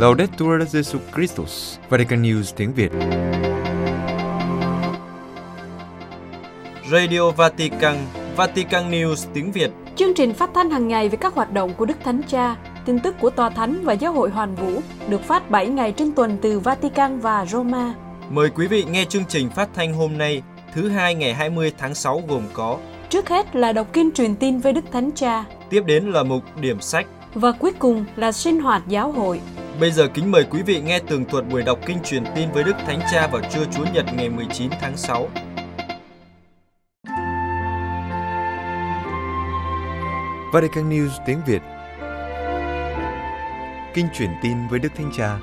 [0.00, 2.92] Laudetur Jesus Christus, Vatican News tiếng Việt.
[6.90, 7.96] Radio Vatican,
[8.36, 9.70] Vatican News tiếng Việt.
[9.96, 12.98] Chương trình phát thanh hàng ngày về các hoạt động của Đức Thánh Cha, tin
[12.98, 16.38] tức của Tòa Thánh và Giáo hội Hoàn Vũ được phát 7 ngày trên tuần
[16.42, 17.94] từ Vatican và Roma.
[18.30, 20.42] Mời quý vị nghe chương trình phát thanh hôm nay,
[20.74, 22.78] thứ hai ngày 20 tháng 6 gồm có
[23.08, 26.42] Trước hết là đọc kinh truyền tin với Đức Thánh Cha Tiếp đến là mục
[26.60, 29.40] điểm sách và cuối cùng là sinh hoạt giáo hội.
[29.80, 32.64] Bây giờ kính mời quý vị nghe tường thuật buổi đọc kinh truyền tin với
[32.64, 35.28] Đức Thánh Cha vào trưa Chúa Nhật ngày 19 tháng 6.
[40.52, 41.62] Vatican News tiếng Việt
[43.94, 45.38] Kinh truyền tin với Đức Thánh Cha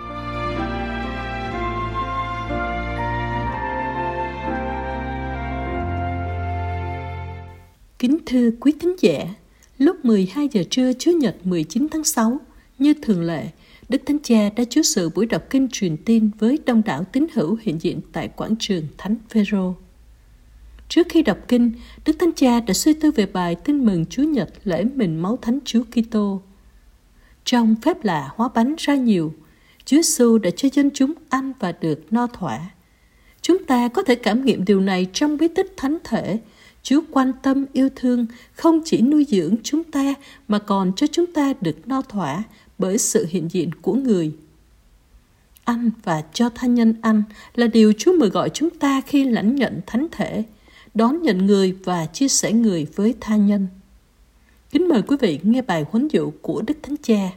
[8.00, 9.26] Kính thưa quý thính giả,
[9.78, 12.38] lúc 12 giờ trưa Chúa Nhật 19 tháng 6,
[12.80, 13.44] như thường lệ,
[13.89, 17.25] Đức Thánh Cha đã chủ sự buổi đọc kinh truyền tin với đông đảo tín
[17.33, 19.73] hữu hiện diện tại quảng trường Thánh Phêrô.
[20.89, 21.71] Trước khi đọc kinh,
[22.05, 25.38] Đức Thánh Cha đã suy tư về bài Tin mừng Chúa Nhật lễ mình máu
[25.41, 26.41] Thánh Chúa Kitô.
[27.45, 29.33] Trong phép lạ hóa bánh ra nhiều,
[29.85, 32.69] Chúa Giêsu đã cho dân chúng ăn và được no thỏa.
[33.41, 36.39] Chúng ta có thể cảm nghiệm điều này trong bí tích thánh thể.
[36.83, 40.13] Chúa quan tâm yêu thương không chỉ nuôi dưỡng chúng ta
[40.47, 42.43] mà còn cho chúng ta được no thỏa
[42.78, 44.31] bởi sự hiện diện của người.
[45.64, 47.23] Ăn và cho tha nhân ăn
[47.56, 50.44] là điều Chúa mời gọi chúng ta khi lãnh nhận thánh thể,
[50.94, 53.67] đón nhận người và chia sẻ người với tha nhân.
[54.72, 57.31] Kính mời quý vị nghe bài huấn dụ của Đức Thánh Cha.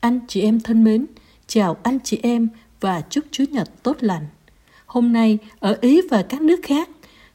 [0.00, 1.06] Anh chị em thân mến,
[1.46, 2.48] chào anh chị em
[2.80, 4.26] và chúc Chúa Nhật tốt lành.
[4.86, 6.88] Hôm nay, ở Ý và các nước khác,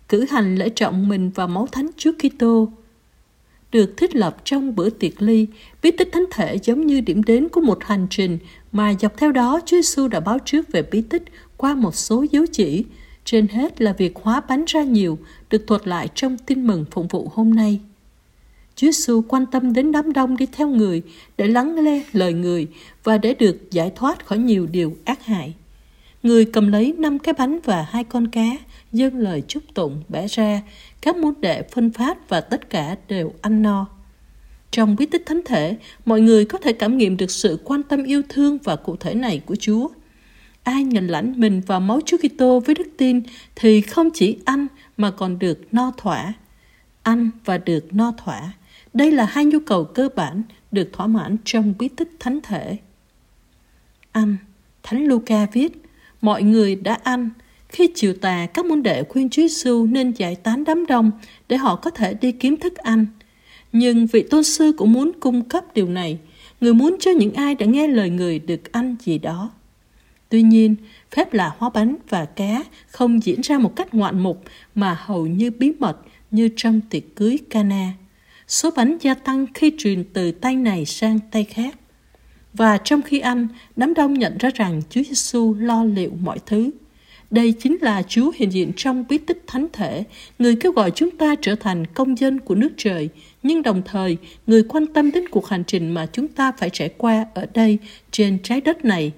[0.09, 2.71] cử hành lễ trọng mình và máu thánh Chúa Kitô
[3.71, 5.47] được thiết lập trong bữa tiệc ly,
[5.81, 8.37] bí tích thánh thể giống như điểm đến của một hành trình
[8.71, 11.23] mà dọc theo đó Chúa Giêsu đã báo trước về bí tích
[11.57, 12.85] qua một số dấu chỉ.
[13.25, 15.19] Trên hết là việc hóa bánh ra nhiều
[15.49, 17.79] được thuật lại trong tin mừng phụng vụ hôm nay.
[18.75, 21.02] Chúa Giêsu quan tâm đến đám đông đi theo người
[21.37, 22.67] để lắng nghe lời người
[23.03, 25.53] và để được giải thoát khỏi nhiều điều ác hại.
[26.23, 28.58] Người cầm lấy năm cái bánh và hai con cá,
[28.92, 30.61] dâng lời chúc tụng bẻ ra,
[31.02, 33.88] các môn đệ phân phát và tất cả đều ăn no.
[34.72, 38.04] Trong bí tích thánh thể, mọi người có thể cảm nghiệm được sự quan tâm
[38.04, 39.88] yêu thương và cụ thể này của Chúa.
[40.64, 43.22] Ai nhận lãnh mình vào máu Chúa Kitô với đức tin
[43.55, 44.67] thì không chỉ ăn
[44.98, 46.33] mà còn được no thỏa.
[47.04, 48.54] Ăn và được no thỏa.
[48.94, 52.77] Đây là hai nhu cầu cơ bản được thỏa mãn trong bí tích thánh thể.
[54.11, 54.38] Ăn,
[54.83, 55.71] Thánh Luca viết,
[56.21, 57.30] mọi người đã ăn,
[57.69, 61.11] khi chiều tà, các môn đệ khuyên Chúa Giêsu nên giải tán đám đông
[61.49, 63.05] để họ có thể đi kiếm thức ăn.
[63.71, 66.19] Nhưng vị tôn sư cũng muốn cung cấp điều này.
[66.61, 69.52] Người muốn cho những ai đã nghe lời người được ăn gì đó.
[70.29, 70.75] Tuy nhiên,
[71.11, 74.43] phép lạ hóa bánh và cá không diễn ra một cách ngoạn mục
[74.75, 75.97] mà hầu như bí mật
[76.31, 77.93] như trong tiệc cưới Cana.
[78.47, 81.75] Số bánh gia tăng khi truyền từ tay này sang tay khác.
[82.53, 86.69] Và trong khi ăn, đám đông nhận ra rằng Chúa Giêsu lo liệu mọi thứ.
[87.31, 90.03] Đây chính là Chúa hiện diện trong bí tích thánh thể,
[90.39, 93.09] người kêu gọi chúng ta trở thành công dân của nước trời,
[93.43, 94.17] nhưng đồng thời
[94.47, 97.77] người quan tâm đến cuộc hành trình mà chúng ta phải trải qua ở đây
[98.11, 99.11] trên trái đất này.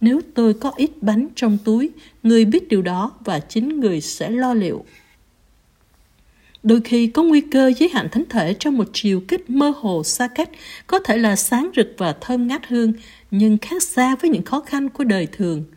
[0.00, 1.90] Nếu tôi có ít bánh trong túi,
[2.22, 4.84] người biết điều đó và chính người sẽ lo liệu.
[6.62, 10.04] Đôi khi có nguy cơ giới hạn thánh thể trong một chiều kích mơ hồ
[10.04, 10.50] xa cách,
[10.86, 12.92] có thể là sáng rực và thơm ngát hương,
[13.30, 15.64] nhưng khác xa với những khó khăn của đời thường–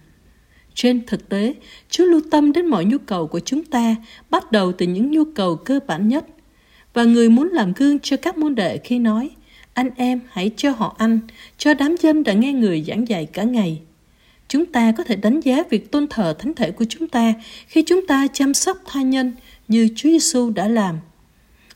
[0.75, 1.53] trên thực tế,
[1.89, 3.95] Chúa lưu tâm đến mọi nhu cầu của chúng ta,
[4.29, 6.25] bắt đầu từ những nhu cầu cơ bản nhất.
[6.93, 9.29] Và người muốn làm gương cho các môn đệ khi nói,
[9.73, 11.19] anh em hãy cho họ ăn,
[11.57, 13.81] cho đám dân đã nghe người giảng dạy cả ngày.
[14.47, 17.33] Chúng ta có thể đánh giá việc tôn thờ thánh thể của chúng ta
[17.67, 19.31] khi chúng ta chăm sóc tha nhân
[19.67, 20.99] như Chúa Giêsu đã làm.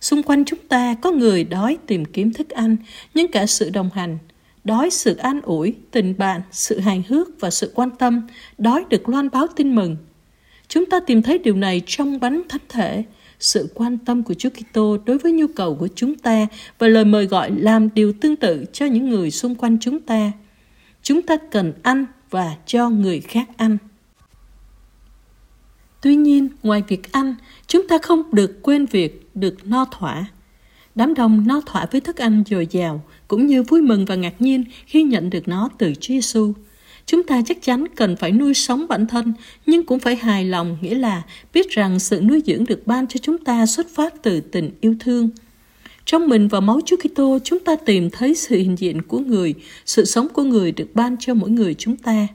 [0.01, 2.77] Xung quanh chúng ta có người đói tìm kiếm thức ăn,
[3.13, 4.17] nhưng cả sự đồng hành,
[4.65, 8.27] đói sự an ủi, tình bạn, sự hài hước và sự quan tâm,
[8.57, 9.97] đói được loan báo tin mừng.
[10.67, 13.03] Chúng ta tìm thấy điều này trong bánh thánh thể,
[13.39, 16.47] sự quan tâm của Chúa Kitô đối với nhu cầu của chúng ta
[16.79, 20.31] và lời mời gọi làm điều tương tự cho những người xung quanh chúng ta.
[21.01, 23.77] Chúng ta cần ăn và cho người khác ăn.
[26.01, 27.35] Tuy nhiên, ngoài việc ăn,
[27.67, 30.25] chúng ta không được quên việc được no thỏa.
[30.95, 34.41] Đám đông no thỏa với thức ăn dồi dào, cũng như vui mừng và ngạc
[34.41, 36.53] nhiên khi nhận được nó từ Chúa Giêsu.
[37.05, 39.33] Chúng ta chắc chắn cần phải nuôi sống bản thân,
[39.65, 41.21] nhưng cũng phải hài lòng, nghĩa là
[41.53, 44.95] biết rằng sự nuôi dưỡng được ban cho chúng ta xuất phát từ tình yêu
[44.99, 45.29] thương.
[46.05, 49.53] Trong mình và máu Chúa Kitô, chúng ta tìm thấy sự hiện diện của người,
[49.85, 52.27] sự sống của người được ban cho mỗi người chúng ta.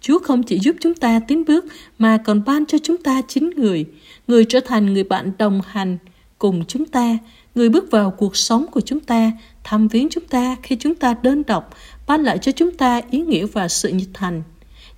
[0.00, 1.64] Chúa không chỉ giúp chúng ta tiến bước
[1.98, 3.84] mà còn ban cho chúng ta chính người,
[4.28, 5.98] người trở thành người bạn đồng hành
[6.38, 7.18] cùng chúng ta,
[7.54, 9.32] người bước vào cuộc sống của chúng ta,
[9.64, 11.74] thăm viếng chúng ta khi chúng ta đơn độc,
[12.06, 14.42] ban lại cho chúng ta ý nghĩa và sự nhiệt thành.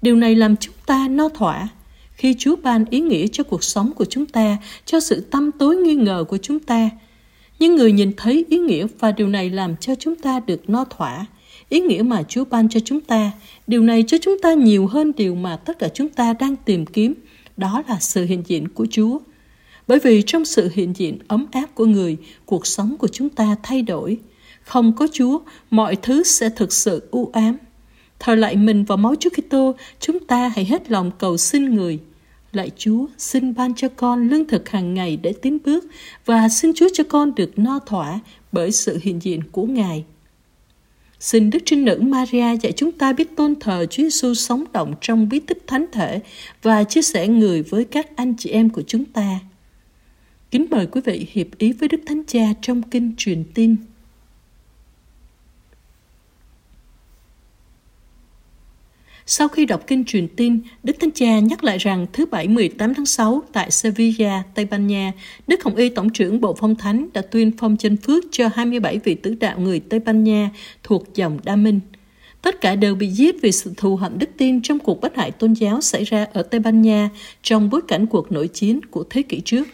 [0.03, 1.69] Điều này làm chúng ta no thỏa.
[2.17, 5.77] Khi Chúa ban ý nghĩa cho cuộc sống của chúng ta, cho sự tâm tối
[5.77, 6.91] nghi ngờ của chúng ta,
[7.59, 10.85] những người nhìn thấy ý nghĩa và điều này làm cho chúng ta được no
[10.85, 11.27] thỏa.
[11.69, 13.31] Ý nghĩa mà Chúa ban cho chúng ta,
[13.67, 16.87] điều này cho chúng ta nhiều hơn điều mà tất cả chúng ta đang tìm
[16.87, 17.15] kiếm,
[17.57, 19.19] đó là sự hiện diện của Chúa.
[19.89, 22.17] Bởi vì trong sự hiện diện ấm áp của người,
[22.47, 24.19] cuộc sống của chúng ta thay đổi.
[24.65, 25.41] Không có Chúa,
[25.71, 27.57] mọi thứ sẽ thực sự u ám.
[28.19, 31.99] Thờ lại mình vào máu Chúa Kitô, chúng ta hãy hết lòng cầu xin người.
[32.53, 35.85] Lạy Chúa, xin ban cho con lương thực hàng ngày để tiến bước
[36.25, 38.21] và xin Chúa cho con được no thỏa
[38.53, 40.05] bởi sự hiện diện của Ngài.
[41.21, 44.95] Xin Đức Trinh Nữ Maria dạy chúng ta biết tôn thờ Chúa Giêsu sống động
[45.01, 46.21] trong bí tích thánh thể
[46.63, 49.41] và chia sẻ người với các anh chị em của chúng ta.
[50.51, 53.77] Kính mời quý vị hiệp ý với Đức Thánh Cha trong kinh truyền tin.
[59.27, 62.95] Sau khi đọc kinh truyền tin, Đức Thánh Cha nhắc lại rằng thứ Bảy 18
[62.95, 65.13] tháng 6 tại Sevilla, Tây Ban Nha,
[65.47, 68.99] Đức Hồng Y Tổng trưởng Bộ Phong Thánh đã tuyên phong chân phước cho 27
[69.05, 70.51] vị tử đạo người Tây Ban Nha
[70.83, 71.81] thuộc dòng Đa Minh.
[72.43, 75.31] Tất cả đều bị giết vì sự thù hận đức tin trong cuộc bất hại
[75.31, 77.11] tôn giáo xảy ra ở Tây Ban Nha
[77.43, 79.69] trong bối cảnh cuộc nội chiến của thế kỷ trước.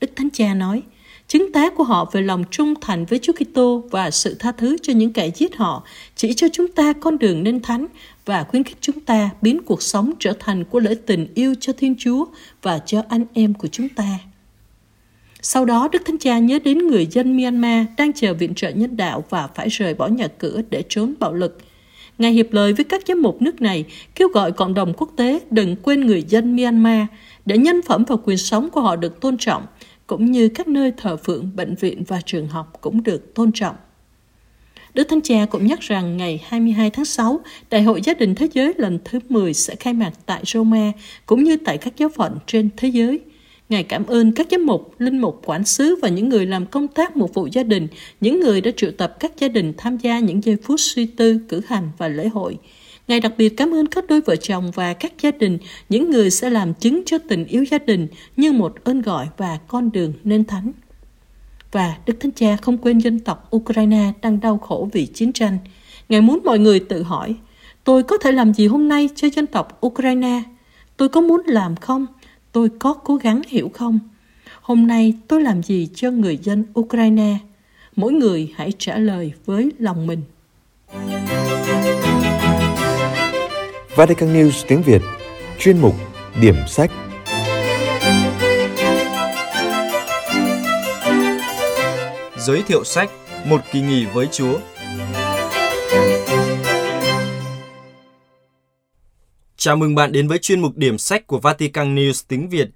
[0.00, 0.82] Đức Thánh Cha nói,
[1.28, 4.76] chứng tá của họ về lòng trung thành với Chúa Kitô và sự tha thứ
[4.82, 5.84] cho những kẻ giết họ
[6.16, 7.86] chỉ cho chúng ta con đường nên thánh
[8.24, 11.72] và khuyến khích chúng ta biến cuộc sống trở thành của lễ tình yêu cho
[11.78, 12.24] Thiên Chúa
[12.62, 14.18] và cho anh em của chúng ta.
[15.42, 18.96] Sau đó, Đức Thánh Cha nhớ đến người dân Myanmar đang chờ viện trợ nhân
[18.96, 21.58] đạo và phải rời bỏ nhà cửa để trốn bạo lực.
[22.18, 23.84] Ngài hiệp lời với các giám mục nước này,
[24.14, 27.06] kêu gọi cộng đồng quốc tế đừng quên người dân Myanmar
[27.46, 29.66] để nhân phẩm và quyền sống của họ được tôn trọng,
[30.06, 33.76] cũng như các nơi thờ phượng, bệnh viện và trường học cũng được tôn trọng.
[34.94, 37.40] Đức Thánh Cha cũng nhắc rằng ngày 22 tháng 6,
[37.70, 40.92] Đại hội Gia đình Thế giới lần thứ 10 sẽ khai mạc tại Roma,
[41.26, 43.20] cũng như tại các giáo phận trên thế giới.
[43.68, 46.88] Ngài cảm ơn các giám mục, linh mục, quản sứ và những người làm công
[46.88, 47.88] tác một vụ gia đình,
[48.20, 51.38] những người đã triệu tập các gia đình tham gia những giây phút suy tư,
[51.48, 52.58] cử hành và lễ hội.
[53.08, 56.30] Ngài đặc biệt cảm ơn các đôi vợ chồng và các gia đình, những người
[56.30, 60.12] sẽ làm chứng cho tình yêu gia đình như một ơn gọi và con đường
[60.24, 60.72] nên thánh.
[61.72, 65.58] Và Đức Thánh Cha không quên dân tộc Ukraine đang đau khổ vì chiến tranh.
[66.08, 67.34] Ngài muốn mọi người tự hỏi,
[67.84, 70.42] tôi có thể làm gì hôm nay cho dân tộc Ukraine?
[70.96, 72.06] Tôi có muốn làm không?
[72.52, 73.98] Tôi có cố gắng hiểu không?
[74.62, 77.36] Hôm nay tôi làm gì cho người dân Ukraine?
[77.96, 80.22] Mỗi người hãy trả lời với lòng mình.
[83.96, 85.02] Vatican News tiếng Việt
[85.58, 85.94] Chuyên mục
[86.40, 86.90] Điểm sách
[92.46, 93.10] Giới thiệu sách
[93.46, 94.60] Một kỳ nghỉ với Chúa
[99.56, 102.68] Chào mừng bạn đến với chuyên mục điểm sách của Vatican News tiếng Việt.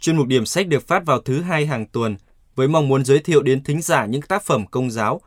[0.00, 2.16] Chuyên mục điểm sách được phát vào thứ hai hàng tuần
[2.54, 5.20] với mong muốn giới thiệu đến thính giả những tác phẩm công giáo.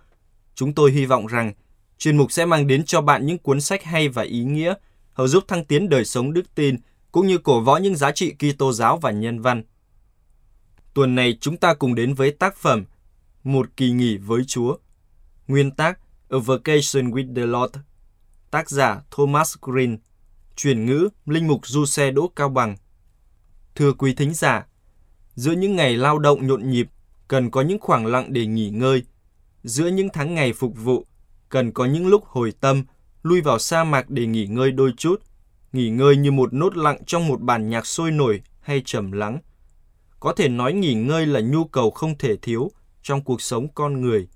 [0.56, 1.54] Chúng tôi hy vọng rằng
[1.98, 4.74] chuyên mục sẽ mang đến cho bạn những cuốn sách hay và ý nghĩa,
[5.14, 6.78] hầu giúp thăng tiến đời sống đức tin
[7.12, 9.64] cũng như cổ võ những giá trị Kitô giáo và nhân văn.
[10.94, 12.86] Tuần này chúng ta cùng đến với tác phẩm
[13.46, 14.78] một kỳ nghỉ với Chúa.
[15.48, 16.00] Nguyên tác
[16.30, 17.74] A Vacation with the Lord.
[18.52, 19.98] Tác giả Thomas Green
[20.56, 22.76] Chuyển ngữ Linh mục Du Xe Đỗ Cao Bằng
[23.76, 24.68] Thưa quý thính giả,
[25.36, 26.88] giữa những ngày lao động nhộn nhịp,
[27.28, 29.04] cần có những khoảng lặng để nghỉ ngơi.
[29.64, 31.06] Giữa những tháng ngày phục vụ,
[31.50, 32.84] cần có những lúc hồi tâm,
[33.24, 35.22] lui vào sa mạc để nghỉ ngơi đôi chút,
[35.74, 39.40] nghỉ ngơi như một nốt lặng trong một bản nhạc sôi nổi hay trầm lắng.
[40.20, 42.72] Có thể nói nghỉ ngơi là nhu cầu không thể thiếu
[43.06, 44.28] trong cuộc sống con người.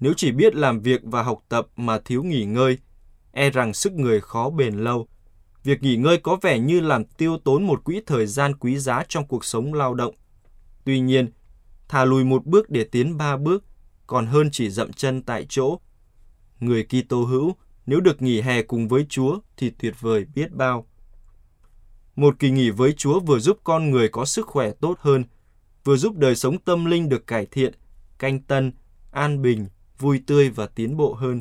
[0.00, 2.78] Nếu chỉ biết làm việc và học tập mà thiếu nghỉ ngơi,
[3.32, 5.08] e rằng sức người khó bền lâu
[5.64, 9.04] việc nghỉ ngơi có vẻ như làm tiêu tốn một quỹ thời gian quý giá
[9.08, 10.14] trong cuộc sống lao động.
[10.84, 11.32] Tuy nhiên,
[11.88, 13.64] thà lùi một bước để tiến ba bước,
[14.06, 15.78] còn hơn chỉ dậm chân tại chỗ.
[16.60, 17.56] Người Kitô hữu,
[17.86, 20.86] nếu được nghỉ hè cùng với Chúa thì tuyệt vời biết bao.
[22.16, 25.24] Một kỳ nghỉ với Chúa vừa giúp con người có sức khỏe tốt hơn,
[25.84, 27.74] vừa giúp đời sống tâm linh được cải thiện,
[28.22, 28.72] canh tân,
[29.10, 29.66] an bình,
[29.98, 31.40] vui tươi và tiến bộ hơn.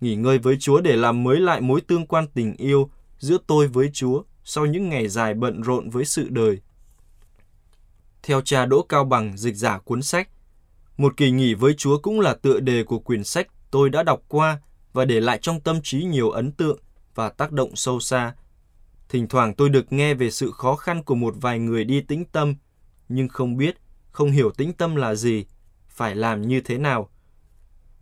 [0.00, 3.68] Nghỉ ngơi với Chúa để làm mới lại mối tương quan tình yêu, giữa tôi
[3.68, 6.60] với Chúa sau những ngày dài bận rộn với sự đời.
[8.22, 10.28] Theo cha Đỗ Cao Bằng dịch giả cuốn sách,
[10.96, 14.22] Một kỳ nghỉ với Chúa cũng là tựa đề của quyển sách tôi đã đọc
[14.28, 14.58] qua
[14.92, 16.78] và để lại trong tâm trí nhiều ấn tượng
[17.14, 18.34] và tác động sâu xa.
[19.08, 22.24] Thỉnh thoảng tôi được nghe về sự khó khăn của một vài người đi tĩnh
[22.24, 22.54] tâm,
[23.08, 23.76] nhưng không biết,
[24.10, 25.44] không hiểu tĩnh tâm là gì,
[25.94, 27.10] phải làm như thế nào.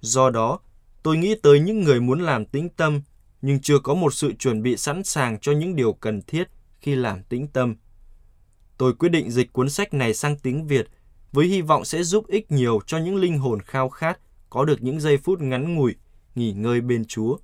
[0.00, 0.58] Do đó,
[1.02, 3.02] tôi nghĩ tới những người muốn làm tĩnh tâm,
[3.42, 6.48] nhưng chưa có một sự chuẩn bị sẵn sàng cho những điều cần thiết
[6.80, 7.76] khi làm tĩnh tâm.
[8.78, 10.88] Tôi quyết định dịch cuốn sách này sang tiếng Việt
[11.32, 14.18] với hy vọng sẽ giúp ích nhiều cho những linh hồn khao khát
[14.50, 15.94] có được những giây phút ngắn ngủi
[16.34, 17.36] nghỉ ngơi bên Chúa.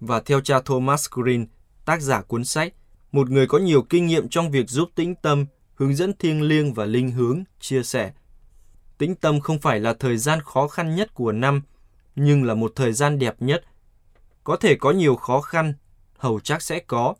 [0.00, 1.46] Và theo cha Thomas Green,
[1.84, 2.74] tác giả cuốn sách,
[3.12, 6.74] một người có nhiều kinh nghiệm trong việc giúp tĩnh tâm, hướng dẫn thiêng liêng
[6.74, 8.12] và linh hướng, chia sẻ.
[8.98, 11.62] Tĩnh tâm không phải là thời gian khó khăn nhất của năm,
[12.16, 13.64] nhưng là một thời gian đẹp nhất.
[14.44, 15.74] Có thể có nhiều khó khăn,
[16.18, 17.14] hầu chắc sẽ có,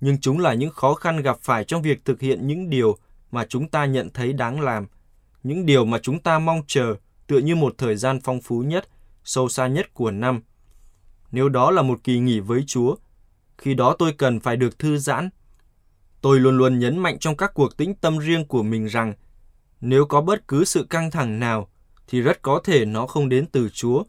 [0.00, 2.96] nhưng chúng là những khó khăn gặp phải trong việc thực hiện những điều
[3.30, 4.86] mà chúng ta nhận thấy đáng làm,
[5.42, 6.94] những điều mà chúng ta mong chờ
[7.26, 8.88] tựa như một thời gian phong phú nhất,
[9.24, 10.40] sâu xa nhất của năm.
[11.30, 12.96] Nếu đó là một kỳ nghỉ với Chúa,
[13.58, 15.28] khi đó tôi cần phải được thư giãn.
[16.20, 19.14] Tôi luôn luôn nhấn mạnh trong các cuộc tĩnh tâm riêng của mình rằng
[19.80, 21.68] nếu có bất cứ sự căng thẳng nào
[22.08, 24.04] thì rất có thể nó không đến từ Chúa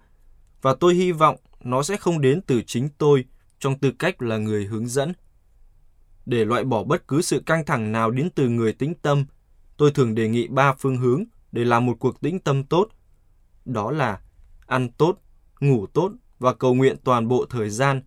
[0.62, 3.26] và tôi hy vọng nó sẽ không đến từ chính tôi
[3.60, 5.14] trong tư cách là người hướng dẫn.
[6.26, 9.26] Để loại bỏ bất cứ sự căng thẳng nào đến từ người tĩnh tâm,
[9.78, 12.90] tôi thường đề nghị ba phương hướng để làm một cuộc tĩnh tâm tốt.
[13.66, 14.20] Đó là
[14.68, 15.18] ăn tốt,
[15.60, 18.02] ngủ tốt và cầu nguyện toàn bộ thời gian.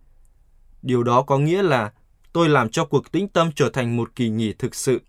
[0.81, 1.93] Điều đó có nghĩa là
[2.33, 5.01] tôi làm cho cuộc tĩnh tâm trở thành một kỳ nghỉ thực sự.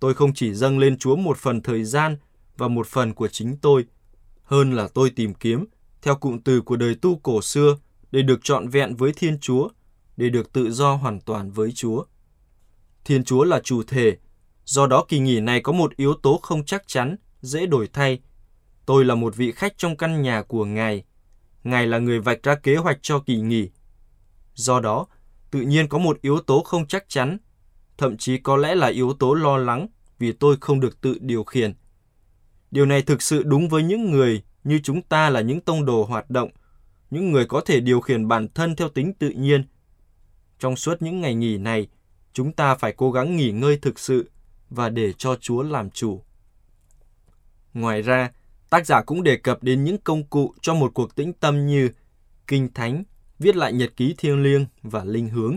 [0.00, 2.16] Tôi không chỉ dâng lên Chúa một phần thời gian
[2.56, 3.84] và một phần của chính tôi,
[4.44, 5.64] hơn là tôi tìm kiếm,
[6.02, 7.76] theo cụm từ của đời tu cổ xưa,
[8.10, 9.68] để được trọn vẹn với Thiên Chúa,
[10.16, 12.04] để được tự do hoàn toàn với Chúa.
[13.04, 14.16] Thiên Chúa là chủ thể,
[14.64, 18.20] do đó kỳ nghỉ này có một yếu tố không chắc chắn, dễ đổi thay.
[18.86, 21.04] Tôi là một vị khách trong căn nhà của Ngài.
[21.64, 23.70] Ngài là người vạch ra kế hoạch cho kỳ nghỉ.
[24.54, 25.06] Do đó,
[25.50, 27.38] tự nhiên có một yếu tố không chắc chắn,
[27.98, 29.86] thậm chí có lẽ là yếu tố lo lắng
[30.18, 31.74] vì tôi không được tự điều khiển.
[32.70, 36.04] Điều này thực sự đúng với những người như chúng ta là những tông đồ
[36.04, 36.50] hoạt động,
[37.10, 39.64] những người có thể điều khiển bản thân theo tính tự nhiên.
[40.58, 41.88] Trong suốt những ngày nghỉ này,
[42.32, 44.30] chúng ta phải cố gắng nghỉ ngơi thực sự
[44.70, 46.22] và để cho Chúa làm chủ.
[47.74, 48.30] Ngoài ra,
[48.70, 51.90] tác giả cũng đề cập đến những công cụ cho một cuộc tĩnh tâm như
[52.46, 53.04] kinh thánh,
[53.38, 55.56] viết lại nhật ký thiêng liêng và linh hướng.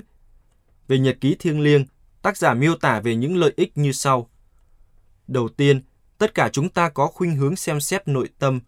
[0.87, 1.85] Về nhật ký thiêng liêng,
[2.21, 4.29] tác giả miêu tả về những lợi ích như sau.
[5.27, 5.81] Đầu tiên,
[6.17, 8.59] tất cả chúng ta có khuynh hướng xem xét nội tâm,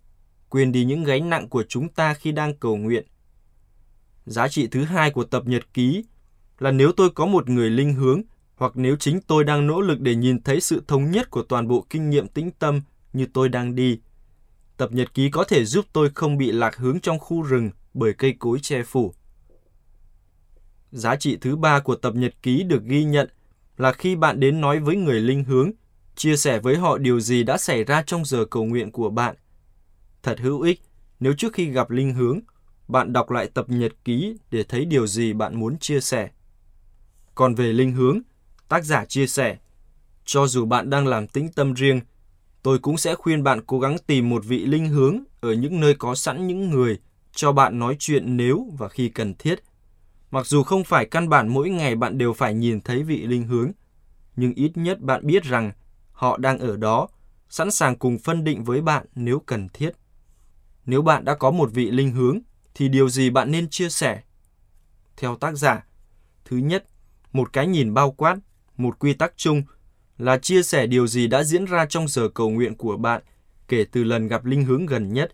[0.49, 3.05] quên đi những gánh nặng của chúng ta khi đang cầu nguyện.
[4.25, 6.05] Giá trị thứ hai của tập nhật ký
[6.59, 8.21] là nếu tôi có một người linh hướng
[8.55, 11.67] hoặc nếu chính tôi đang nỗ lực để nhìn thấy sự thống nhất của toàn
[11.67, 12.81] bộ kinh nghiệm tĩnh tâm
[13.13, 13.99] như tôi đang đi.
[14.77, 18.13] Tập nhật ký có thể giúp tôi không bị lạc hướng trong khu rừng bởi
[18.13, 19.13] cây cối che phủ.
[20.91, 23.29] Giá trị thứ ba của tập nhật ký được ghi nhận
[23.81, 25.71] là khi bạn đến nói với người linh hướng,
[26.15, 29.35] chia sẻ với họ điều gì đã xảy ra trong giờ cầu nguyện của bạn.
[30.23, 30.81] Thật hữu ích
[31.19, 32.39] nếu trước khi gặp linh hướng,
[32.87, 36.29] bạn đọc lại tập nhật ký để thấy điều gì bạn muốn chia sẻ.
[37.35, 38.19] Còn về linh hướng,
[38.67, 39.57] tác giả chia sẻ,
[40.25, 42.01] cho dù bạn đang làm tĩnh tâm riêng,
[42.63, 45.93] tôi cũng sẽ khuyên bạn cố gắng tìm một vị linh hướng ở những nơi
[45.93, 46.99] có sẵn những người
[47.35, 49.63] cho bạn nói chuyện nếu và khi cần thiết.
[50.31, 53.43] Mặc dù không phải căn bản mỗi ngày bạn đều phải nhìn thấy vị linh
[53.43, 53.71] hướng,
[54.35, 55.71] nhưng ít nhất bạn biết rằng
[56.11, 57.07] họ đang ở đó,
[57.49, 59.91] sẵn sàng cùng phân định với bạn nếu cần thiết.
[60.85, 62.39] Nếu bạn đã có một vị linh hướng,
[62.73, 64.21] thì điều gì bạn nên chia sẻ?
[65.17, 65.85] Theo tác giả,
[66.45, 66.85] thứ nhất,
[67.31, 68.37] một cái nhìn bao quát,
[68.77, 69.63] một quy tắc chung
[70.17, 73.21] là chia sẻ điều gì đã diễn ra trong giờ cầu nguyện của bạn
[73.67, 75.31] kể từ lần gặp linh hướng gần nhất,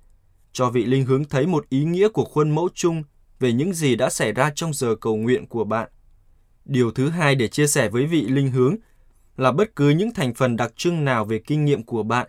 [0.53, 3.03] cho vị linh hướng thấy một ý nghĩa của khuôn mẫu chung
[3.39, 5.89] về những gì đã xảy ra trong giờ cầu nguyện của bạn.
[6.65, 8.75] Điều thứ hai để chia sẻ với vị linh hướng
[9.37, 12.27] là bất cứ những thành phần đặc trưng nào về kinh nghiệm của bạn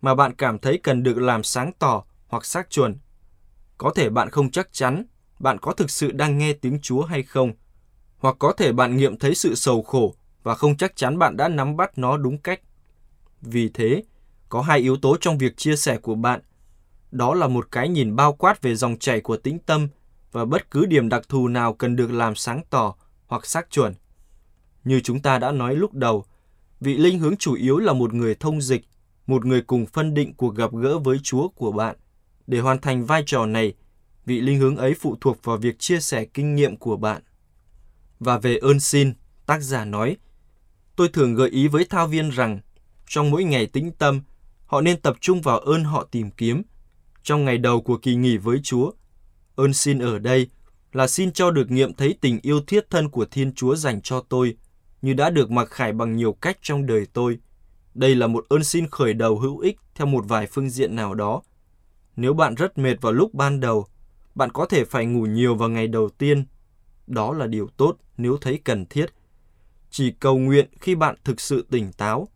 [0.00, 2.98] mà bạn cảm thấy cần được làm sáng tỏ hoặc xác chuẩn.
[3.78, 5.04] Có thể bạn không chắc chắn
[5.38, 7.52] bạn có thực sự đang nghe tiếng Chúa hay không,
[8.18, 11.48] hoặc có thể bạn nghiệm thấy sự sầu khổ và không chắc chắn bạn đã
[11.48, 12.60] nắm bắt nó đúng cách.
[13.40, 14.02] Vì thế,
[14.48, 16.40] có hai yếu tố trong việc chia sẻ của bạn.
[17.10, 19.88] Đó là một cái nhìn bao quát về dòng chảy của tĩnh tâm
[20.32, 22.94] và bất cứ điểm đặc thù nào cần được làm sáng tỏ
[23.26, 23.94] hoặc xác chuẩn.
[24.84, 26.24] Như chúng ta đã nói lúc đầu,
[26.80, 28.84] vị linh hướng chủ yếu là một người thông dịch,
[29.26, 31.96] một người cùng phân định cuộc gặp gỡ với Chúa của bạn.
[32.46, 33.74] Để hoàn thành vai trò này,
[34.26, 37.22] vị linh hướng ấy phụ thuộc vào việc chia sẻ kinh nghiệm của bạn.
[38.20, 39.12] Và về ơn xin,
[39.46, 40.16] tác giả nói,
[40.96, 42.60] tôi thường gợi ý với thao viên rằng
[43.06, 44.20] trong mỗi ngày tĩnh tâm,
[44.66, 46.62] họ nên tập trung vào ơn họ tìm kiếm.
[47.22, 48.90] Trong ngày đầu của kỳ nghỉ với Chúa,
[49.60, 50.48] ơn xin ở đây
[50.92, 54.20] là xin cho được nghiệm thấy tình yêu thiết thân của Thiên Chúa dành cho
[54.28, 54.56] tôi,
[55.02, 57.38] như đã được mặc khải bằng nhiều cách trong đời tôi.
[57.94, 61.14] Đây là một ơn xin khởi đầu hữu ích theo một vài phương diện nào
[61.14, 61.42] đó.
[62.16, 63.86] Nếu bạn rất mệt vào lúc ban đầu,
[64.34, 66.44] bạn có thể phải ngủ nhiều vào ngày đầu tiên.
[67.06, 69.06] Đó là điều tốt nếu thấy cần thiết.
[69.90, 72.28] Chỉ cầu nguyện khi bạn thực sự tỉnh táo.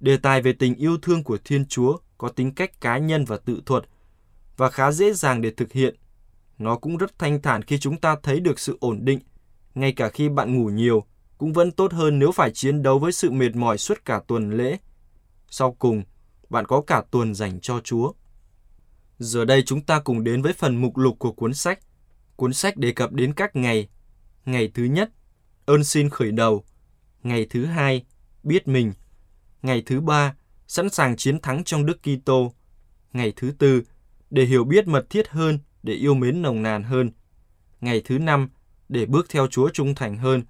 [0.00, 3.36] Đề tài về tình yêu thương của Thiên Chúa có tính cách cá nhân và
[3.36, 3.84] tự thuật
[4.56, 5.96] và khá dễ dàng để thực hiện.
[6.60, 9.20] Nó cũng rất thanh thản khi chúng ta thấy được sự ổn định,
[9.74, 11.04] ngay cả khi bạn ngủ nhiều,
[11.38, 14.50] cũng vẫn tốt hơn nếu phải chiến đấu với sự mệt mỏi suốt cả tuần
[14.50, 14.78] lễ.
[15.50, 16.02] Sau cùng,
[16.50, 18.12] bạn có cả tuần dành cho Chúa.
[19.18, 21.78] Giờ đây chúng ta cùng đến với phần mục lục của cuốn sách.
[22.36, 23.88] Cuốn sách đề cập đến các ngày.
[24.44, 25.10] Ngày thứ nhất,
[25.66, 26.64] ơn xin khởi đầu.
[27.22, 28.04] Ngày thứ hai,
[28.42, 28.92] biết mình.
[29.62, 30.34] Ngày thứ ba,
[30.66, 32.52] sẵn sàng chiến thắng trong Đức Kitô.
[33.12, 33.82] Ngày thứ tư,
[34.30, 37.10] để hiểu biết mật thiết hơn, để yêu mến nồng nàn hơn.
[37.80, 38.48] Ngày thứ năm,
[38.88, 40.42] để bước theo Chúa trung thành hơn.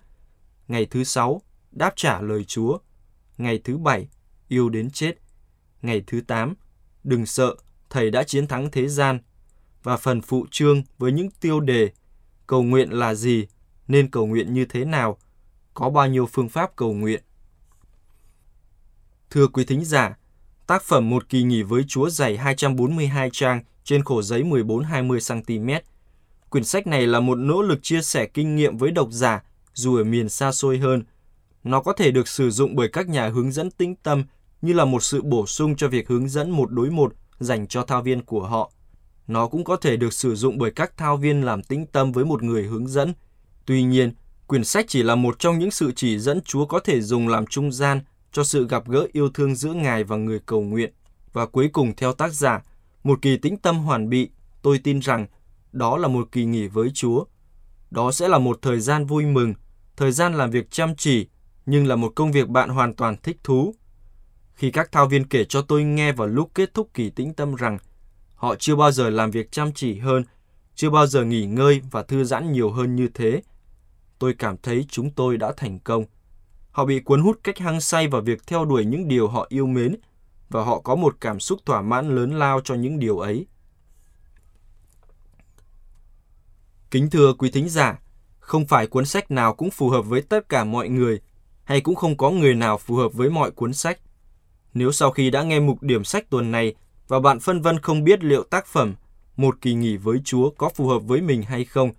[0.69, 2.79] Ngày thứ sáu, đáp trả lời Chúa.
[3.39, 4.09] Ngày thứ bảy,
[4.49, 5.13] yêu đến chết.
[5.83, 6.55] Ngày thứ tám,
[7.05, 7.57] đừng sợ,
[7.91, 9.21] Thầy đã chiến thắng thế gian.
[9.83, 11.91] Và phần phụ trương với những tiêu đề
[12.47, 13.47] cầu nguyện là gì,
[13.89, 15.19] nên cầu nguyện như thế nào,
[15.75, 17.23] có bao nhiêu phương pháp cầu nguyện.
[19.31, 20.19] Thưa quý thính giả,
[20.71, 25.81] tác phẩm Một kỳ nghỉ với Chúa dày 242 trang trên khổ giấy 14-20cm.
[26.51, 29.43] Quyển sách này là một nỗ lực chia sẻ kinh nghiệm với độc giả
[29.75, 31.03] dù ở miền xa xôi hơn.
[31.65, 34.25] Nó có thể được sử dụng bởi các nhà hướng dẫn tĩnh tâm
[34.63, 37.83] như là một sự bổ sung cho việc hướng dẫn một đối một dành cho
[37.83, 38.73] thao viên của họ.
[39.27, 42.25] Nó cũng có thể được sử dụng bởi các thao viên làm tĩnh tâm với
[42.25, 43.15] một người hướng dẫn.
[43.67, 44.13] Tuy nhiên,
[44.47, 47.47] quyển sách chỉ là một trong những sự chỉ dẫn Chúa có thể dùng làm
[47.47, 48.01] trung gian
[48.33, 50.93] cho sự gặp gỡ yêu thương giữa Ngài và người cầu nguyện.
[51.33, 52.63] Và cuối cùng theo tác giả,
[53.05, 54.31] một kỳ tĩnh tâm hoàn bị,
[54.63, 55.27] tôi tin rằng
[55.73, 57.25] đó là một kỳ nghỉ với Chúa.
[57.91, 59.55] Đó sẽ là một thời gian vui mừng,
[59.97, 61.27] thời gian làm việc chăm chỉ,
[61.67, 63.75] nhưng là một công việc bạn hoàn toàn thích thú.
[64.55, 67.55] Khi các thao viên kể cho tôi nghe vào lúc kết thúc kỳ tĩnh tâm
[67.55, 67.79] rằng
[68.35, 70.25] họ chưa bao giờ làm việc chăm chỉ hơn,
[70.75, 73.43] chưa bao giờ nghỉ ngơi và thư giãn nhiều hơn như thế,
[74.19, 76.05] tôi cảm thấy chúng tôi đã thành công.
[76.73, 79.67] Họ bị cuốn hút cách hăng say vào việc theo đuổi những điều họ yêu
[79.67, 79.97] mến
[80.49, 83.47] và họ có một cảm xúc thỏa mãn lớn lao cho những điều ấy.
[86.91, 87.99] Kính thưa quý thính giả,
[88.39, 91.21] không phải cuốn sách nào cũng phù hợp với tất cả mọi người,
[91.65, 93.99] hay cũng không có người nào phù hợp với mọi cuốn sách.
[94.75, 96.75] Nếu sau khi đã nghe mục điểm sách tuần này
[97.09, 98.95] và bạn phân vân không biết liệu tác phẩm
[99.37, 101.91] Một kỳ nghỉ với Chúa có phù hợp với mình hay không,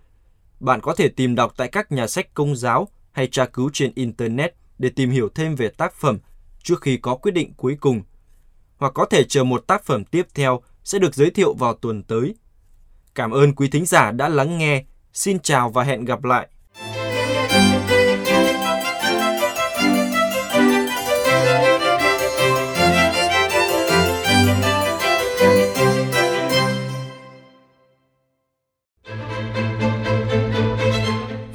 [0.60, 3.92] bạn có thể tìm đọc tại các nhà sách công giáo hay tra cứu trên
[3.96, 6.20] Internet để tìm hiểu thêm về tác phẩm
[6.64, 8.02] trước khi có quyết định cuối cùng.
[8.78, 12.04] Hoặc có thể chờ một tác phẩm tiếp theo sẽ được giới thiệu vào tuần
[12.04, 12.36] tới.
[13.16, 14.84] Cảm ơn quý thính giả đã lắng nghe.
[15.14, 16.48] Xin chào và hẹn gặp lại.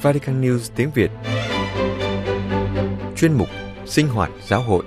[0.01, 1.11] Vatican News tiếng Việt
[3.17, 3.47] Chuyên mục
[3.85, 4.83] Sinh hoạt giáo hội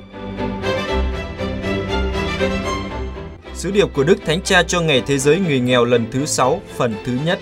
[3.55, 6.61] Sứ điệp của Đức Thánh Cha cho Ngày Thế giới Người nghèo lần thứ 6,
[6.77, 7.39] phần thứ nhất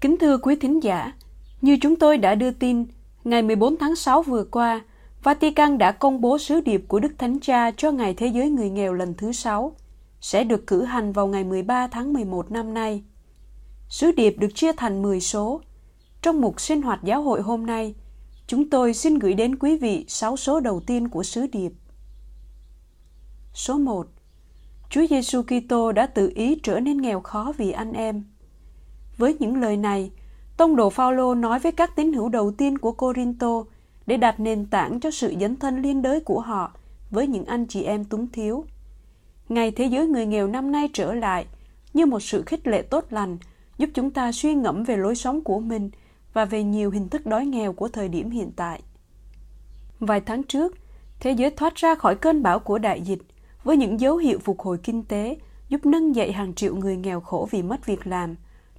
[0.00, 1.12] Kính thưa quý thính giả,
[1.60, 2.84] như chúng tôi đã đưa tin,
[3.24, 4.80] ngày 14 tháng 6 vừa qua,
[5.22, 8.70] Vatican đã công bố sứ điệp của Đức Thánh Cha cho Ngày Thế giới Người
[8.70, 9.76] nghèo lần thứ 6,
[10.20, 13.02] sẽ được cử hành vào ngày 13 tháng 11 năm nay.
[13.88, 15.60] Sứ điệp được chia thành 10 số.
[16.26, 17.94] Trong mục sinh hoạt giáo hội hôm nay,
[18.46, 21.72] chúng tôi xin gửi đến quý vị 6 số đầu tiên của sứ điệp.
[23.54, 24.06] Số 1.
[24.90, 28.24] Chúa Giêsu Kitô đã tự ý trở nên nghèo khó vì anh em.
[29.16, 30.10] Với những lời này,
[30.56, 33.64] Tông đồ Phaolô nói với các tín hữu đầu tiên của Corinto
[34.06, 36.72] để đặt nền tảng cho sự dấn thân liên đới của họ
[37.10, 38.64] với những anh chị em túng thiếu.
[39.48, 41.46] Ngày Thế giới người nghèo năm nay trở lại
[41.94, 43.38] như một sự khích lệ tốt lành
[43.78, 45.90] giúp chúng ta suy ngẫm về lối sống của mình
[46.36, 48.82] và về nhiều hình thức đói nghèo của thời điểm hiện tại.
[50.00, 50.76] Vài tháng trước,
[51.20, 53.22] thế giới thoát ra khỏi cơn bão của đại dịch
[53.64, 55.36] với những dấu hiệu phục hồi kinh tế
[55.68, 58.34] giúp nâng dậy hàng triệu người nghèo khổ vì mất việc làm.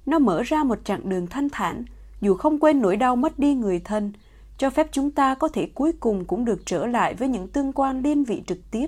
[0.06, 1.84] Nó mở ra một chặng đường thanh thản,
[2.20, 4.12] dù không quên nỗi đau mất đi người thân,
[4.58, 7.72] cho phép chúng ta có thể cuối cùng cũng được trở lại với những tương
[7.72, 8.86] quan liên vị trực tiếp,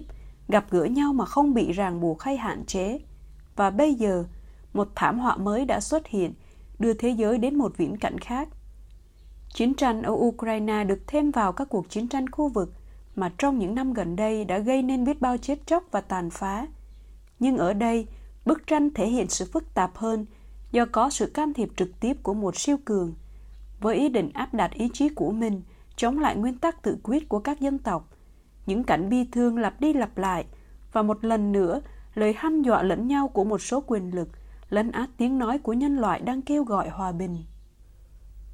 [0.48, 3.00] gặp gỡ nhau mà không bị ràng buộc hay hạn chế.
[3.56, 4.24] Và bây giờ,
[4.72, 6.32] một thảm họa mới đã xuất hiện,
[6.78, 8.48] đưa thế giới đến một viễn cảnh khác.
[9.52, 12.72] Chiến tranh ở Ukraine được thêm vào các cuộc chiến tranh khu vực
[13.16, 16.30] mà trong những năm gần đây đã gây nên biết bao chết chóc và tàn
[16.30, 16.66] phá.
[17.38, 18.06] Nhưng ở đây,
[18.44, 20.26] bức tranh thể hiện sự phức tạp hơn
[20.72, 23.14] do có sự can thiệp trực tiếp của một siêu cường
[23.80, 25.62] với ý định áp đặt ý chí của mình
[25.96, 28.08] chống lại nguyên tắc tự quyết của các dân tộc.
[28.66, 30.44] Những cảnh bi thương lặp đi lặp lại
[30.92, 31.80] và một lần nữa
[32.14, 34.28] lời hăm dọa lẫn nhau của một số quyền lực
[34.68, 37.44] lấn át tiếng nói của nhân loại đang kêu gọi hòa bình.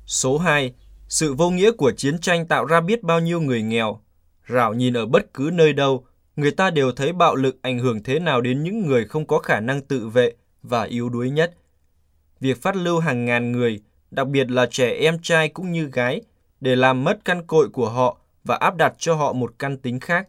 [0.07, 0.75] Số 2.
[1.09, 4.01] Sự vô nghĩa của chiến tranh tạo ra biết bao nhiêu người nghèo.
[4.49, 8.03] Rảo nhìn ở bất cứ nơi đâu, người ta đều thấy bạo lực ảnh hưởng
[8.03, 11.55] thế nào đến những người không có khả năng tự vệ và yếu đuối nhất.
[12.41, 16.21] Việc phát lưu hàng ngàn người, đặc biệt là trẻ em trai cũng như gái,
[16.61, 20.01] để làm mất căn cội của họ và áp đặt cho họ một căn tính
[20.01, 20.29] khác.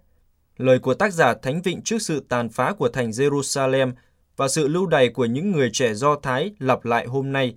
[0.58, 3.92] Lời của tác giả Thánh Vịnh trước sự tàn phá của thành Jerusalem
[4.38, 7.56] và sự lưu đày của những người trẻ Do Thái lặp lại hôm nay.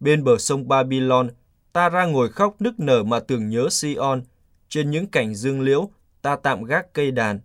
[0.00, 1.30] Bên bờ sông Babylon,
[1.72, 4.22] ta ra ngồi khóc nức nở mà tưởng nhớ Sion.
[4.68, 5.90] Trên những cảnh dương liễu,
[6.22, 7.40] ta tạm gác cây đàn.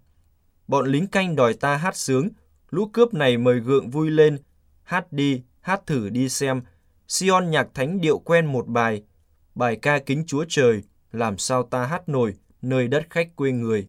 [0.67, 2.29] Bọn lính canh đòi ta hát sướng,
[2.69, 4.38] lũ cướp này mời gượng vui lên,
[4.83, 6.62] hát đi, hát thử đi xem.
[7.07, 9.03] Sion nhạc thánh điệu quen một bài,
[9.55, 13.88] bài ca kính Chúa Trời, làm sao ta hát nổi nơi đất khách quê người.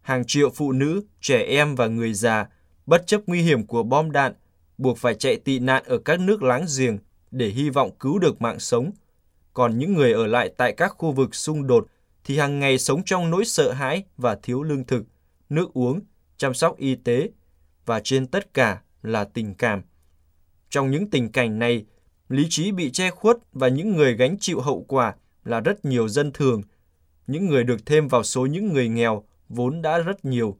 [0.00, 2.46] Hàng triệu phụ nữ, trẻ em và người già,
[2.86, 4.32] bất chấp nguy hiểm của bom đạn,
[4.78, 6.98] buộc phải chạy tị nạn ở các nước láng giềng
[7.30, 8.90] để hy vọng cứu được mạng sống.
[9.54, 11.86] Còn những người ở lại tại các khu vực xung đột
[12.24, 15.04] thì hàng ngày sống trong nỗi sợ hãi và thiếu lương thực,
[15.48, 16.00] nước uống,
[16.36, 17.30] chăm sóc y tế
[17.86, 19.82] và trên tất cả là tình cảm.
[20.70, 21.84] Trong những tình cảnh này,
[22.28, 26.08] lý trí bị che khuất và những người gánh chịu hậu quả là rất nhiều
[26.08, 26.62] dân thường,
[27.26, 30.56] những người được thêm vào số những người nghèo vốn đã rất nhiều.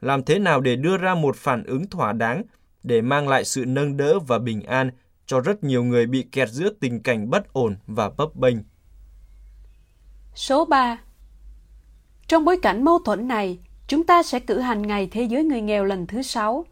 [0.00, 2.42] Làm thế nào để đưa ra một phản ứng thỏa đáng
[2.82, 4.90] để mang lại sự nâng đỡ và bình an
[5.30, 8.56] cho rất nhiều người bị kẹt giữa tình cảnh bất ổn và bấp bênh.
[10.34, 10.98] Số 3
[12.28, 15.60] Trong bối cảnh mâu thuẫn này, chúng ta sẽ cử hành Ngày Thế giới Người
[15.60, 16.64] Nghèo lần thứ sáu.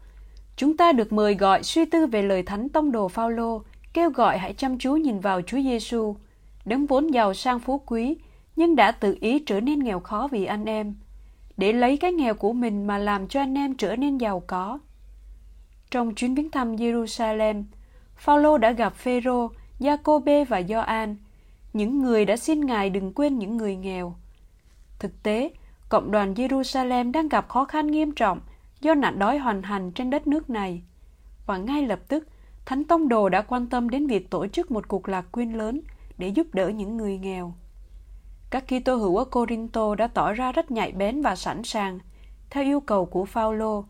[0.55, 3.61] Chúng ta được mời gọi suy tư về lời Thánh Tông Đồ Phaolô
[3.93, 6.15] kêu gọi hãy chăm chú nhìn vào Chúa Giêsu,
[6.65, 8.17] đấng vốn giàu sang phú quý,
[8.55, 10.95] nhưng đã tự ý trở nên nghèo khó vì anh em,
[11.57, 14.79] để lấy cái nghèo của mình mà làm cho anh em trở nên giàu có.
[15.91, 17.63] Trong chuyến viếng thăm Jerusalem,
[18.19, 21.15] Phaolô đã gặp Phêrô, Giacôbê và Gioan,
[21.73, 24.15] những người đã xin Ngài đừng quên những người nghèo.
[24.99, 25.49] Thực tế,
[25.89, 28.39] cộng đoàn Jerusalem đang gặp khó khăn nghiêm trọng
[28.81, 30.81] do nạn đói hoành hành trên đất nước này.
[31.45, 32.27] Và ngay lập tức,
[32.65, 35.81] Thánh Tông Đồ đã quan tâm đến việc tổ chức một cuộc lạc quyên lớn
[36.17, 37.53] để giúp đỡ những người nghèo.
[38.49, 41.99] Các Kitô hữu ở Corinto đã tỏ ra rất nhạy bén và sẵn sàng,
[42.49, 43.83] theo yêu cầu của Phaolô.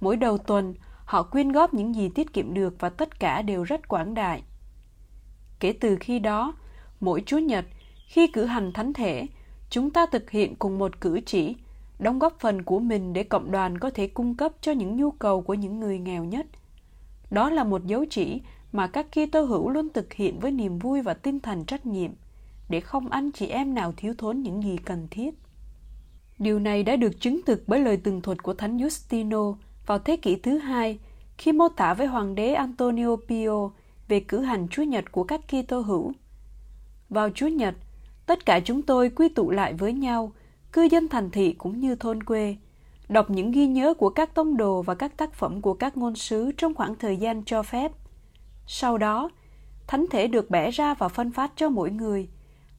[0.00, 0.74] Mỗi đầu tuần,
[1.08, 4.42] họ quyên góp những gì tiết kiệm được và tất cả đều rất quảng đại.
[5.60, 6.54] Kể từ khi đó,
[7.00, 7.64] mỗi Chúa Nhật,
[8.06, 9.26] khi cử hành thánh thể,
[9.70, 11.56] chúng ta thực hiện cùng một cử chỉ,
[11.98, 15.10] đóng góp phần của mình để cộng đoàn có thể cung cấp cho những nhu
[15.10, 16.46] cầu của những người nghèo nhất.
[17.30, 18.40] Đó là một dấu chỉ
[18.72, 22.10] mà các Kitô hữu luôn thực hiện với niềm vui và tinh thần trách nhiệm,
[22.68, 25.34] để không anh chị em nào thiếu thốn những gì cần thiết.
[26.38, 29.54] Điều này đã được chứng thực bởi lời tường thuật của Thánh Justino
[29.88, 30.98] vào thế kỷ thứ hai
[31.38, 33.70] khi mô tả với Hoàng đế Antonio Pio
[34.08, 36.12] về cử hành Chúa Nhật của các Kitô hữu.
[37.10, 37.74] Vào Chúa Nhật,
[38.26, 40.32] tất cả chúng tôi quy tụ lại với nhau,
[40.72, 42.56] cư dân thành thị cũng như thôn quê,
[43.08, 46.14] đọc những ghi nhớ của các tông đồ và các tác phẩm của các ngôn
[46.14, 47.92] sứ trong khoảng thời gian cho phép.
[48.66, 49.30] Sau đó,
[49.86, 52.28] thánh thể được bẻ ra và phân phát cho mỗi người,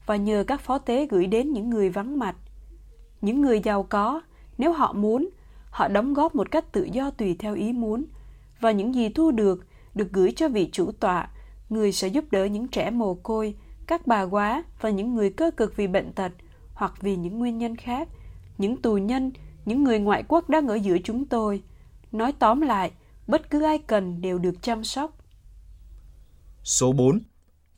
[0.06, 2.36] và nhờ các phó tế gửi đến những người vắng mặt.
[3.20, 4.20] Những người giàu có,
[4.58, 5.28] nếu họ muốn,
[5.70, 8.04] họ đóng góp một cách tự do tùy theo ý muốn,
[8.60, 11.28] và những gì thu được được gửi cho vị chủ tọa,
[11.68, 13.54] người sẽ giúp đỡ những trẻ mồ côi,
[13.86, 16.32] các bà quá và những người cơ cực vì bệnh tật
[16.74, 18.08] hoặc vì những nguyên nhân khác,
[18.58, 19.32] những tù nhân,
[19.64, 21.62] những người ngoại quốc đang ở giữa chúng tôi.
[22.12, 22.90] Nói tóm lại,
[23.26, 25.16] bất cứ ai cần đều được chăm sóc.
[26.64, 27.20] Số 4.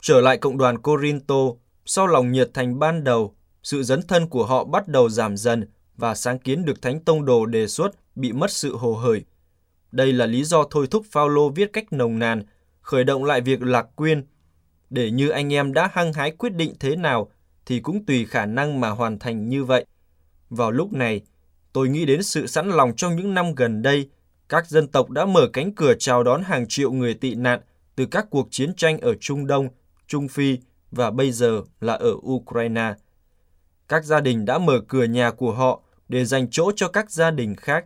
[0.00, 1.44] Trở lại cộng đoàn Corinto,
[1.84, 5.68] sau lòng nhiệt thành ban đầu, sự dấn thân của họ bắt đầu giảm dần
[5.96, 9.24] và sáng kiến được Thánh Tông Đồ đề xuất bị mất sự hồ hởi.
[9.92, 12.42] Đây là lý do thôi thúc Phaolô viết cách nồng nàn,
[12.80, 14.24] khởi động lại việc lạc quyên,
[14.90, 17.30] để như anh em đã hăng hái quyết định thế nào
[17.66, 19.86] thì cũng tùy khả năng mà hoàn thành như vậy.
[20.50, 21.20] Vào lúc này,
[21.72, 24.08] tôi nghĩ đến sự sẵn lòng trong những năm gần đây,
[24.48, 27.60] các dân tộc đã mở cánh cửa chào đón hàng triệu người tị nạn
[27.96, 29.68] từ các cuộc chiến tranh ở Trung Đông,
[30.06, 30.58] Trung Phi
[30.90, 32.94] và bây giờ là ở Ukraine.
[33.88, 37.30] Các gia đình đã mở cửa nhà của họ để dành chỗ cho các gia
[37.30, 37.84] đình khác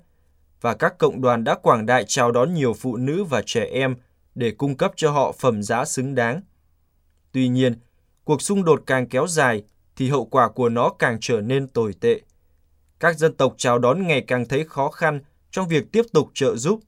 [0.61, 3.96] và các cộng đoàn đã quảng đại chào đón nhiều phụ nữ và trẻ em
[4.35, 6.40] để cung cấp cho họ phẩm giá xứng đáng.
[7.32, 7.74] Tuy nhiên,
[8.24, 9.62] cuộc xung đột càng kéo dài
[9.96, 12.20] thì hậu quả của nó càng trở nên tồi tệ.
[13.00, 16.56] Các dân tộc chào đón ngày càng thấy khó khăn trong việc tiếp tục trợ
[16.56, 16.80] giúp.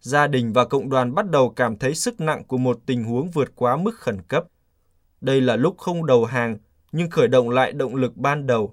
[0.00, 3.30] Gia đình và cộng đoàn bắt đầu cảm thấy sức nặng của một tình huống
[3.30, 4.44] vượt quá mức khẩn cấp.
[5.20, 6.58] Đây là lúc không đầu hàng,
[6.96, 8.72] nhưng khởi động lại động lực ban đầu.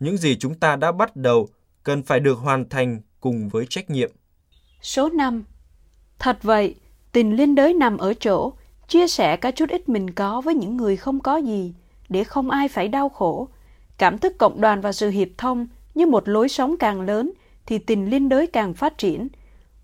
[0.00, 1.48] Những gì chúng ta đã bắt đầu
[1.82, 4.10] cần phải được hoàn thành cùng với trách nhiệm.
[4.82, 5.44] Số 5.
[6.18, 6.74] Thật vậy,
[7.12, 8.52] tình liên đới nằm ở chỗ
[8.88, 11.74] chia sẻ cả chút ít mình có với những người không có gì,
[12.08, 13.48] để không ai phải đau khổ.
[13.98, 17.32] Cảm thức cộng đoàn và sự hiệp thông như một lối sống càng lớn
[17.66, 19.28] thì tình liên đới càng phát triển.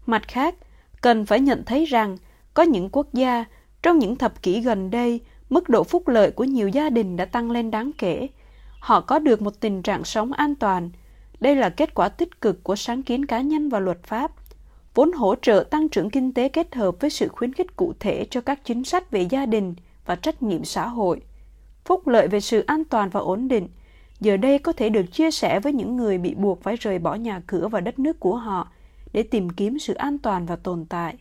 [0.07, 0.55] Mặt khác,
[1.01, 2.17] cần phải nhận thấy rằng
[2.55, 3.45] có những quốc gia
[3.83, 7.25] trong những thập kỷ gần đây mức độ phúc lợi của nhiều gia đình đã
[7.25, 8.29] tăng lên đáng kể.
[8.81, 10.91] Họ có được một tình trạng sống an toàn.
[11.41, 14.33] Đây là kết quả tích cực của sáng kiến cá nhân và luật pháp,
[14.95, 18.27] vốn hỗ trợ tăng trưởng kinh tế kết hợp với sự khuyến khích cụ thể
[18.31, 19.75] cho các chính sách về gia đình
[20.07, 21.21] và trách nhiệm xã hội.
[21.85, 23.69] Phúc lợi về sự an toàn và ổn định
[24.21, 27.15] giờ đây có thể được chia sẻ với những người bị buộc phải rời bỏ
[27.15, 28.69] nhà cửa và đất nước của họ
[29.13, 31.17] để tìm kiếm sự an toàn và tồn tại.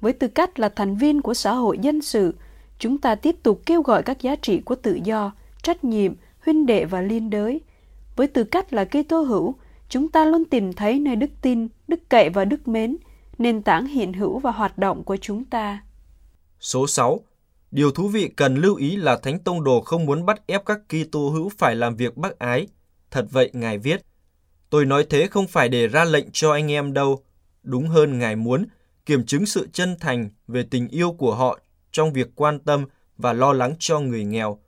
[0.00, 2.34] Với tư cách là thành viên của xã hội dân sự,
[2.82, 6.14] chúng ta tiếp tục kêu gọi các giá trị của tự do, trách nhiệm,
[6.44, 7.60] huynh đệ và liên đới.
[8.16, 9.54] Với tư cách là Kitô hữu,
[9.88, 12.96] chúng ta luôn tìm thấy nơi đức tin, đức cậy và đức mến,
[13.38, 15.82] nền tảng hiện hữu và hoạt động của chúng ta.
[16.60, 17.20] Số 6.
[17.70, 20.78] Điều thú vị cần lưu ý là Thánh Tông Đồ không muốn bắt ép các
[20.88, 22.66] Kitô hữu phải làm việc bác ái.
[23.10, 24.02] Thật vậy, Ngài viết,
[24.70, 27.22] Tôi nói thế không phải để ra lệnh cho anh em đâu.
[27.62, 28.66] Đúng hơn Ngài muốn
[29.06, 31.58] kiểm chứng sự chân thành về tình yêu của họ
[31.92, 32.84] trong việc quan tâm
[33.18, 34.58] và lo lắng cho người nghèo.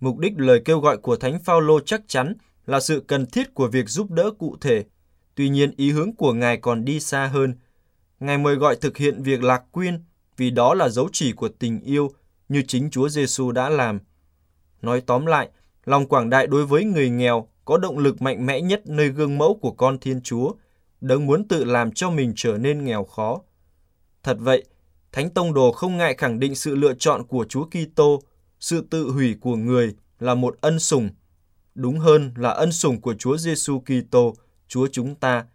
[0.00, 2.34] Mục đích lời kêu gọi của Thánh Phaolô chắc chắn
[2.66, 4.84] là sự cần thiết của việc giúp đỡ cụ thể.
[5.34, 7.54] Tuy nhiên ý hướng của Ngài còn đi xa hơn.
[8.20, 10.02] Ngài mời gọi thực hiện việc lạc quyên
[10.36, 12.10] vì đó là dấu chỉ của tình yêu
[12.48, 13.98] như chính Chúa Giêsu đã làm.
[14.82, 15.48] Nói tóm lại,
[15.84, 19.38] lòng quảng đại đối với người nghèo có động lực mạnh mẽ nhất nơi gương
[19.38, 20.52] mẫu của con Thiên Chúa,
[21.00, 23.40] đấng muốn tự làm cho mình trở nên nghèo khó.
[24.22, 24.64] Thật vậy,
[25.14, 28.22] Thánh Tông Đồ không ngại khẳng định sự lựa chọn của Chúa Kitô,
[28.60, 31.10] sự tự hủy của người là một ân sủng,
[31.74, 34.34] đúng hơn là ân sủng của Chúa Giêsu Kitô,
[34.68, 35.46] Chúa chúng ta.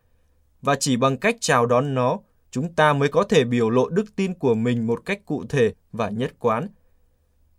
[0.62, 2.20] Và chỉ bằng cách chào đón nó,
[2.52, 5.74] chúng ta mới có thể biểu lộ đức tin của mình một cách cụ thể
[5.92, 6.68] và nhất quán.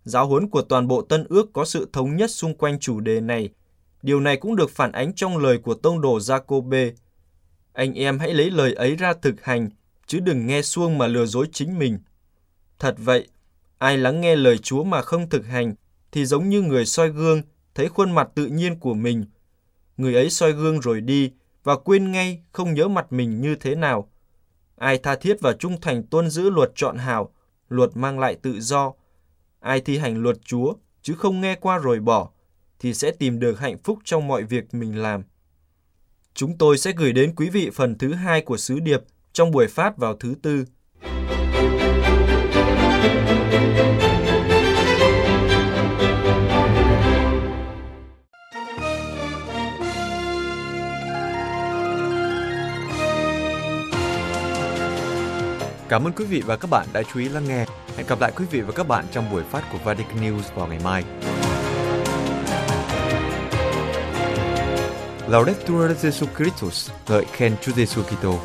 [0.03, 3.21] Giáo huấn của toàn bộ Tân Ước có sự thống nhất xung quanh chủ đề
[3.21, 3.49] này.
[4.01, 6.93] Điều này cũng được phản ánh trong lời của tông đồ Giacôbê.
[7.73, 9.69] Anh em hãy lấy lời ấy ra thực hành,
[10.11, 11.99] chứ đừng nghe suông mà lừa dối chính mình.
[12.79, 13.27] Thật vậy,
[13.77, 15.75] ai lắng nghe lời Chúa mà không thực hành
[16.11, 17.41] thì giống như người soi gương
[17.75, 19.25] thấy khuôn mặt tự nhiên của mình.
[19.97, 21.31] Người ấy soi gương rồi đi
[21.63, 24.11] và quên ngay không nhớ mặt mình như thế nào.
[24.75, 27.33] Ai tha thiết và trung thành tuân giữ luật chọn hảo,
[27.69, 28.93] luật mang lại tự do.
[29.59, 32.29] Ai thi hành luật Chúa chứ không nghe qua rồi bỏ,
[32.79, 35.23] thì sẽ tìm được hạnh phúc trong mọi việc mình làm.
[36.33, 39.01] Chúng tôi sẽ gửi đến quý vị phần thứ hai của sứ điệp
[39.33, 40.65] trong buổi phát vào thứ tư.
[55.89, 57.65] Cảm ơn quý vị và các bạn đã chú ý lắng nghe.
[57.97, 60.67] Hẹn gặp lại quý vị và các bạn trong buổi phát của Vatican News vào
[60.67, 61.03] ngày mai.
[65.27, 68.39] Laudetur Jesu Christus, ngợi khen Chúa Giêsu Kitô.